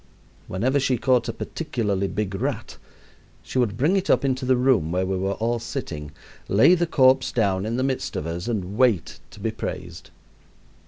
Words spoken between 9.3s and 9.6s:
be